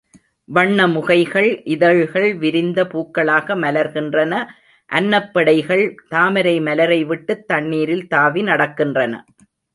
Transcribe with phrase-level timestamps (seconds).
[0.49, 4.33] வண்ண முகைகள் இதழ்கள் விரிந்த பூக்களாக மலர்கின்றன
[4.89, 5.85] அன்னப் பெடைகள்
[6.09, 9.13] தாமரை மலரை விட்டுத் தண்ணீரில் தாவி நடக்கின்றன.